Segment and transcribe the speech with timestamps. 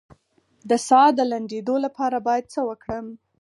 [0.69, 3.05] د ساه د لنډیدو لپاره باید څه وکړم؟